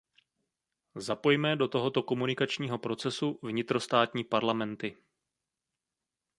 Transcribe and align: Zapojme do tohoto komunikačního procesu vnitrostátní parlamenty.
Zapojme 0.95 1.55
do 1.55 1.67
tohoto 1.67 2.03
komunikačního 2.03 2.77
procesu 2.77 3.39
vnitrostátní 3.43 4.23
parlamenty. 4.23 4.97